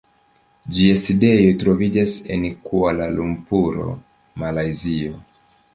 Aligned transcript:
Ĝia 0.77 0.95
sidejo 1.01 1.51
troviĝas 1.65 2.15
en 2.37 2.49
Kuala-Lumpuro, 2.71 3.89
Malajzio. 4.45 5.19